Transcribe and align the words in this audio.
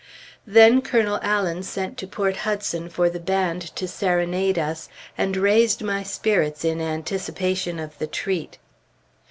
Then 0.47 0.81
Colonel 0.81 1.19
Allen 1.21 1.61
sent 1.61 1.95
to 1.99 2.07
Port 2.07 2.37
Hudson 2.37 2.89
for 2.89 3.07
the 3.07 3.19
band 3.19 3.61
to 3.75 3.87
serenade 3.87 4.57
us, 4.57 4.89
and 5.15 5.37
raised 5.37 5.83
my 5.83 6.01
spirits 6.01 6.65
in 6.65 6.81
anticipation 6.81 7.77
of 7.77 7.95
the 7.99 8.07
treat. 8.07 8.57